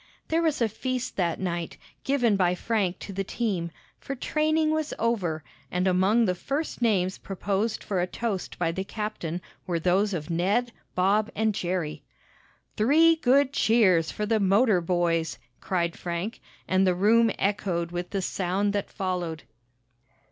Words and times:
There 0.29 0.41
was 0.41 0.63
a 0.63 0.67
feast 0.67 1.15
that 1.17 1.39
night, 1.39 1.77
given 2.03 2.35
by 2.35 2.55
Frank 2.55 2.97
to 3.01 3.13
the 3.13 3.23
team, 3.23 3.69
for 3.99 4.15
training 4.15 4.71
was 4.71 4.95
over, 4.97 5.43
and 5.69 5.87
among 5.87 6.25
the 6.25 6.33
first 6.33 6.81
names 6.81 7.19
proposed 7.19 7.83
for 7.83 8.01
a 8.01 8.07
toast 8.07 8.57
by 8.57 8.71
the 8.71 8.83
captain 8.83 9.43
were 9.67 9.79
those 9.79 10.15
of 10.15 10.31
Ned, 10.31 10.71
Bob 10.95 11.29
and 11.35 11.53
Jerry. 11.53 12.01
"Three 12.77 13.17
good 13.17 13.53
cheers 13.53 14.09
for 14.11 14.25
the 14.25 14.39
motor 14.39 14.81
boys!" 14.81 15.37
cried 15.59 15.95
Frank, 15.95 16.39
and 16.67 16.87
the 16.87 16.95
room 16.95 17.29
echoed 17.37 17.91
with 17.91 18.09
the 18.09 18.23
sound 18.23 18.73
that 18.73 18.89
followed. 18.89 19.43